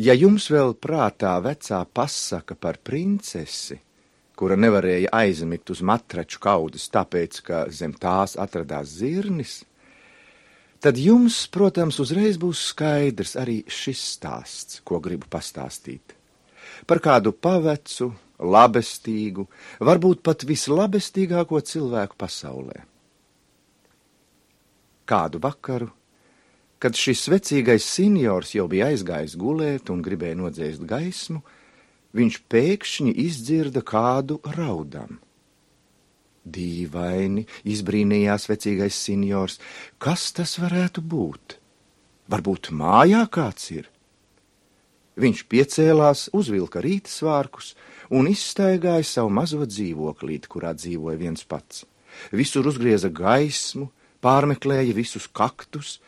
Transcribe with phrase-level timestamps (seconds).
[0.00, 3.76] Ja jums vēl prātā vecā pasaka par princesi,
[4.32, 9.58] kura nevarēja aizmigt uz matraču kaudas, tāpēc, ka zem tās atradās zirnis,
[10.80, 16.16] tad jums, protams, uzreiz būs skaidrs arī šis stāsts, ko gribu pastāstīt.
[16.88, 18.08] Par kādu pavecu,
[18.40, 19.44] labestīgu,
[19.84, 22.86] varbūt pat vislabestīgāko cilvēku pasaulē.
[25.04, 25.92] Kādu vakaru
[26.80, 31.42] Kad šis vecīgais seniors jau bija aizgājis gulēt un gribēja nodzēst gaismu,
[32.16, 35.18] viņš pēkšņi izdzirda kādu raudam.
[36.48, 39.58] Dīvaini, izbrīnījās vecīgais seniors,
[40.00, 41.58] kas tas varētu būt?
[42.32, 43.90] Varbūt mājā kāds ir?
[45.20, 47.74] Viņš piecēlās, uzvilka rīta svārkus
[48.08, 51.84] un izstaigāja savu mazo dzīvoklīti, kurā dzīvoja viens pats.
[52.32, 53.90] Visur uzgrieza gaismu,
[54.24, 55.98] pārmeklēja visus kaktus,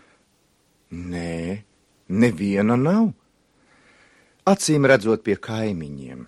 [0.92, 1.64] Nē,
[2.12, 3.12] neviena nav.
[4.44, 6.26] Acīm redzot pie kaimiņiem.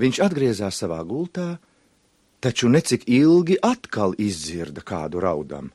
[0.00, 1.60] Viņš atgriezās savā gultā,
[2.40, 5.68] taču necik ilgi atkal izdzirda kādu raudam.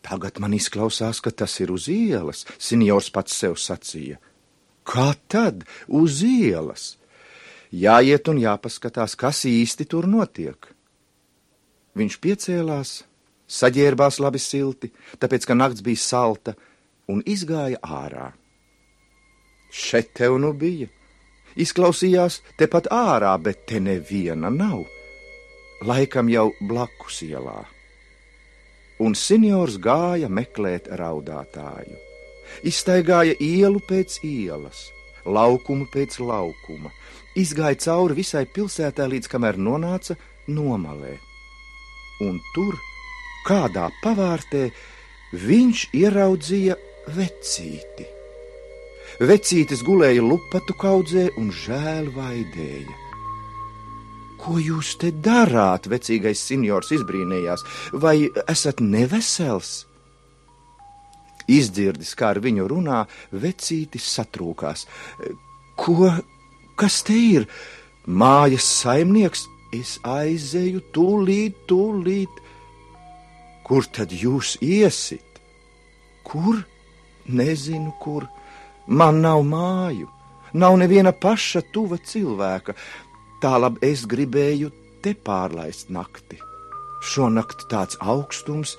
[0.00, 4.16] Tagad man izklausās, ka tas ir uz ielas, seniors pats sev sacīja.
[4.82, 6.96] Kā tad uz ielas?
[7.70, 10.72] Jāiet un jāpaskatās, kas īsti tur notiek.
[11.94, 12.94] Viņš piecēlās,
[13.50, 16.54] saģērbās labi silti, tāpēc, ka nakts bija salta,
[17.10, 18.30] un izgāja ārā.
[19.70, 20.88] Šeit tev nu bija.
[21.58, 24.84] Izklausījās tepat ārā, bet te neviena nav.
[25.86, 27.64] Laikam jau blakus ielā.
[29.00, 31.96] Un seniors gāja meklēt raudātāju.
[32.66, 34.90] Izstaigāja ielu pēc ielas,
[35.24, 36.90] laukumu pēc laukuma,
[37.38, 40.18] izgāja cauri visai pilsētā, līdz kamēr nonāca
[40.50, 41.16] nomalē.
[42.26, 42.76] Un tur
[43.46, 44.68] kādā pavārtē
[45.32, 46.76] viņš ieraudzīja
[47.16, 48.08] vecīti.
[49.20, 52.96] Vecītis gulēja lupatu kaudzē un žēl vaidēja.
[54.40, 55.90] Ko jūs te darāt?
[55.92, 57.64] Vecīgais seniors izbrīnījās.
[57.92, 59.84] Vai esat nevesels?
[61.50, 64.86] Izdzirdis, kā ar viņu runā, vecītis satrūkās.
[65.76, 66.08] Ko,
[66.80, 67.48] kas te ir?
[68.08, 69.44] Mājas saimnieks,
[69.76, 72.40] es aizēju tūlīt, tūlīt.
[73.70, 75.36] Kur tad jūs iesit?
[76.26, 76.56] Kur?
[77.30, 78.24] Nezinu, kur.
[78.90, 80.08] Man nav māju,
[80.58, 82.74] nav neviena paša tuva cilvēka.
[83.38, 84.72] Tālāk es gribēju
[85.04, 86.40] te pārlaist nakti.
[87.12, 88.74] Šonakt tāds augstums.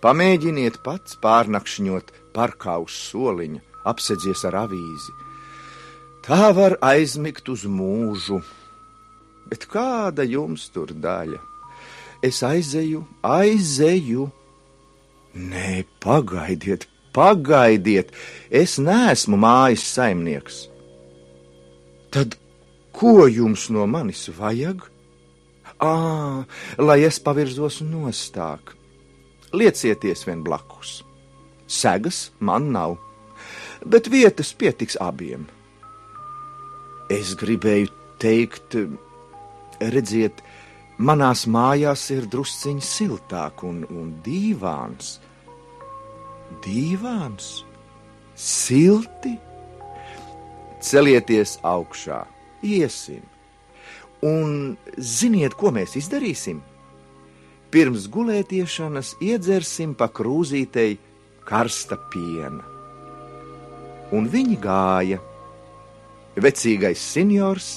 [0.00, 3.60] Pamēģiniet pats pārnakšņot parkā uz soliņa,
[3.92, 5.12] apsedzies ar avīzi.
[6.24, 8.40] Tā var aizmigt uz mūžu,
[9.52, 11.57] bet kāda jums tur daļa?
[12.22, 14.28] Es aizeju, aizeju.
[15.38, 18.10] Nē, pagaidiet, pagaidiet,
[18.50, 20.64] es neesmu mājas saimnieks.
[22.10, 22.38] Tad
[22.96, 24.82] ko jums no manis vajag?
[25.78, 25.94] Ā,
[26.82, 28.74] lai es pavirzos nostāk.
[29.54, 31.02] Liecieties vien blakus.
[31.68, 32.96] Segas man nav,
[33.84, 35.46] bet vietas pietiks abiem.
[37.12, 38.74] Es gribēju teikt,
[39.80, 40.42] redziet,
[40.98, 45.18] manās mājās ir drusciņš siltāk un, un dīvāns.
[46.64, 47.62] Dīvāns,
[48.34, 49.36] silti,
[50.82, 52.22] celieties augšā,
[52.66, 53.22] iesim.
[54.26, 56.62] Un ziniet, ko mēs izdarīsim?
[57.70, 60.96] Pirms gulētiešanas iedzersim pa krūzītei
[61.46, 62.64] karsta piena.
[64.16, 65.18] Un viņi gāja,
[66.40, 67.76] vecīgais seniors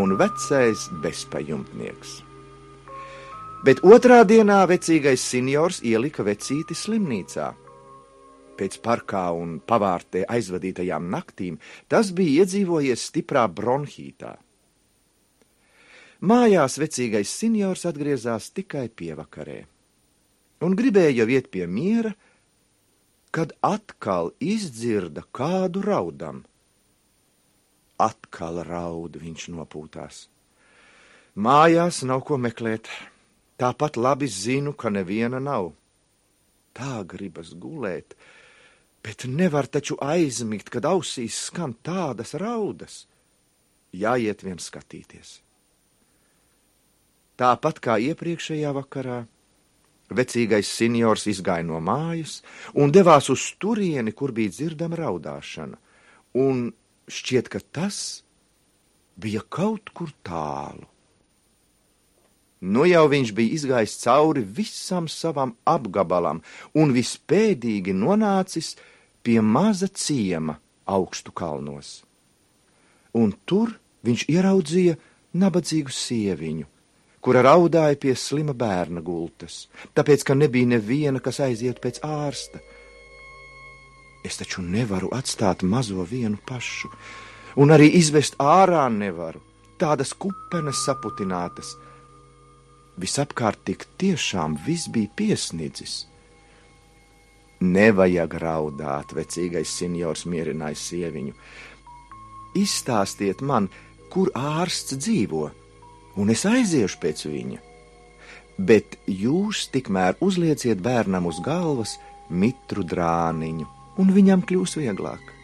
[0.00, 2.22] un vecais bezpajumtnieks
[3.64, 7.48] bet otrā dienā vecīgais seniors ielika vecīti slimnīcā.
[8.58, 11.58] Pēc parkā un pavārtē aizvadītajām naktīm
[11.88, 14.34] tas bija iedzīvojies stiprā bronhītā.
[16.18, 19.60] Mājās vecīgais seniors atgriezās tikai pievakarē
[20.64, 22.12] un gribēja jau iet pie miera,
[23.34, 26.42] kad atkal izdzirda kādu raudam.
[27.98, 30.26] Atkal raud viņš nopūtās.
[31.38, 32.90] Mājās nav ko meklēt.
[33.58, 35.72] Tāpat labi zinu, ka neviena nav.
[36.78, 38.14] Tā gribas gulēt,
[39.02, 43.06] bet nevar taču aizmigt, kad ausīs skan tādas raudas.
[43.90, 45.40] Jāiet vien skatīties.
[47.38, 49.18] Tāpat kā iepriekšējā vakarā,
[50.10, 52.40] vecīgais seniors izgāja no mājas
[52.74, 55.78] un devās uz turieni, kur bija dzirdama raudāšana,
[56.38, 56.68] un
[57.10, 58.22] šķiet, ka tas
[59.18, 60.86] bija kaut kur tālu.
[62.60, 66.40] Nu jau viņš bija izgājis cauri visam savam apgabalam
[66.74, 68.74] un vispēdīgi nonācis
[69.22, 70.58] pie maza ciema
[70.88, 72.02] augstu kalnos.
[73.14, 73.76] Un tur
[74.06, 74.96] viņš ieraudzīja
[75.38, 76.66] nabadzīgu sieviņu,
[77.22, 82.62] kura raudāja pie slima bērna gultas, tāpēc, ka nebija neviena, kas aizietu pēc ārsta.
[84.26, 86.90] Es taču nevaru atstāt mazo vienu pašu,
[87.62, 89.42] un arī izvest ārā nevaru,
[89.78, 91.76] tādas kupenes saputinātas.
[92.98, 96.00] Visapkārt tik tiešām viss bija piesnidzis.
[97.62, 101.34] Nevajag raudāt, vecīgais seniors mierināja sieviņu.
[102.58, 103.68] Izstāstiet man,
[104.10, 105.48] kur ārsts dzīvo,
[106.18, 107.62] un es aiziešu pēc viņa.
[108.58, 111.96] Bet jūs tikmēr uzlieciet bērnam uz galvas
[112.30, 113.66] mitru drāniņu,
[114.02, 115.34] un viņam kļūs vieglāk.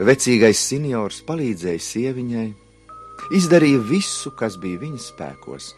[0.00, 2.46] Vecīgais seniors palīdzēja sieviņai,
[3.34, 5.74] izdarīja visu, kas bija viņa spēkos,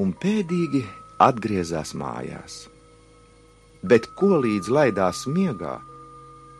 [0.00, 0.84] un pēdīgi
[1.22, 2.62] atgriezās mājās
[3.82, 5.78] bet ko līdz laidās miegā,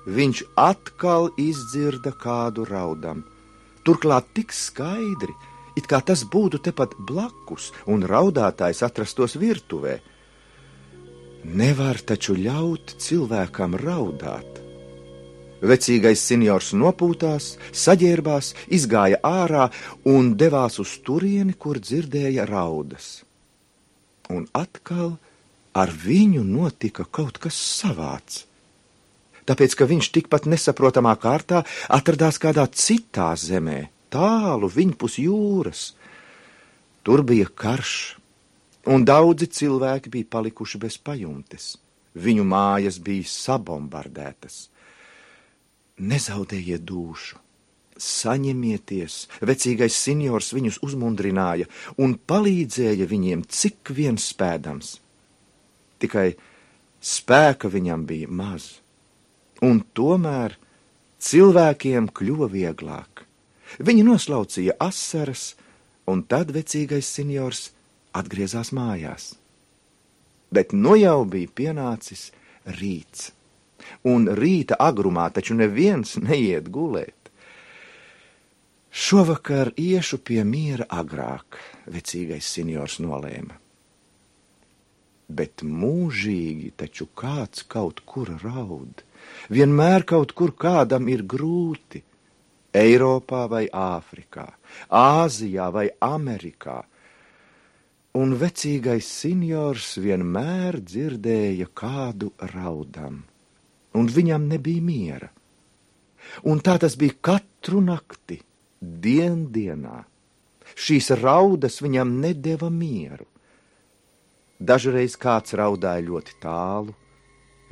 [0.06, 3.22] viņš atkal izdzirda kādu raudam.
[3.86, 5.34] Turklāt tik skaidri,
[5.78, 9.98] it kā tas būtu tepat blakus un raudātājs atrastos virtuvē.
[11.42, 14.61] Nevar taču ļaut cilvēkam raudāt.
[15.62, 19.68] Vecīgais seniors nopūtās, saģērbās, izgāja ārā
[20.10, 23.20] un devās uz turieni, kur dzirdēja raudas.
[24.32, 25.14] Un atkal
[25.72, 28.42] ar viņu notika kaut kas savāds.
[29.46, 35.84] Tāpēc, ka viņš tikpat nesaprotamā kārtā atradās kādā citā zemē, tālu viņpus jūras.
[37.02, 37.94] Tur bija karš,
[38.90, 41.72] un daudzi cilvēki bija palikuši bez pajumtes.
[42.18, 44.71] Viņu mājas bija sabombardētas.
[46.02, 47.38] Nezaudējiet dušu,
[48.02, 51.68] saņemieties, vecīgais seniors viņus uzmundrināja
[52.02, 54.96] un palīdzēja viņiem cik vien spēdams
[56.02, 56.32] tikai
[57.02, 58.78] spēka viņam bija maz.
[59.62, 60.56] Un tomēr
[61.22, 63.26] cilvēkiem kļuva vieglāk.
[63.78, 65.52] Viņi noslaucīja asaras,
[66.10, 67.70] un tad vecīgais seniors
[68.18, 69.32] atgriezās mājās.
[70.52, 72.30] Bet nu jau bija pienācis
[72.66, 73.30] rīts,
[74.04, 77.16] un rīta agrumā taču neviens neiet gulēt.
[78.92, 81.58] Šovakar iešu pie miera agrāk,
[81.88, 83.62] vecīgais seniors nolēma
[85.36, 89.02] bet mūžīgi taču kāds kaut kur raud.
[89.52, 92.02] Vienmēr kaut kur kādam ir grūti.
[92.72, 94.46] Eiropā vai Āfrikā,
[94.88, 96.78] Āzijā vai Amerikā.
[98.16, 103.22] Un vecīgais seniors vienmēr dzirdēja kādu raudam,
[103.98, 105.28] un viņam nebija miera.
[106.48, 108.38] Un tā tas bija katru nakti,
[108.80, 110.02] dien dienā.
[110.72, 113.26] Šīs raudas viņam nedeva mieru.
[114.62, 116.94] Dažreiz kāds raudāja ļoti tālu,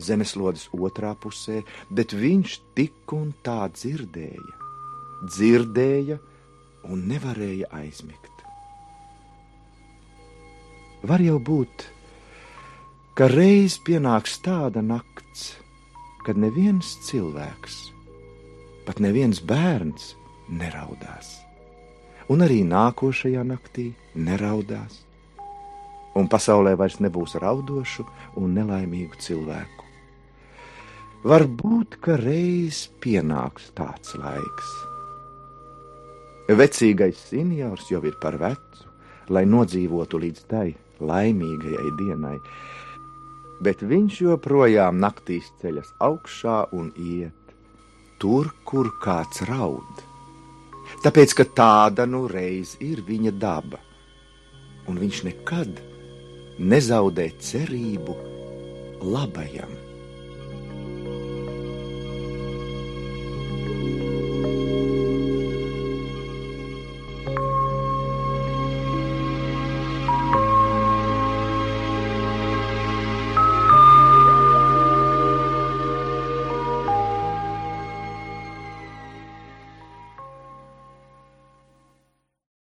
[0.02, 4.56] zemeslodes otrā pusē, bet viņš tik un tā dzirdēja,
[5.23, 6.19] dzirdēja
[6.90, 8.26] un nevarēja aizmigt.
[11.06, 11.87] Var jau būt,
[13.16, 15.55] ka reiz pienāks tāda nakts,
[16.26, 17.82] kad neviens cilvēks,
[18.87, 20.14] pat neviens bērns
[20.49, 21.37] neraudās,
[22.31, 25.04] un arī nākošajā naktī neraudās
[26.18, 28.04] un pasaulē vairs nebūs raudošu
[28.40, 29.87] un nelaimīgu cilvēku.
[31.30, 34.71] Varbūt, ka reiz pienāks tāds laiks.
[36.50, 38.88] Vecīgais seniors jau ir par vecu,
[39.30, 42.38] lai nodzīvotu līdz tai laimīgajai dienai,
[43.61, 47.55] bet viņš joprojām naktīs ceļas augšā un iet
[48.21, 50.05] tur, kur kāds raud.
[51.05, 53.79] Tāpēc, ka tāda nu reiz ir viņa daba,
[54.90, 55.79] un viņš nekad
[56.61, 58.17] nezaudē cerību
[59.07, 59.89] labajam.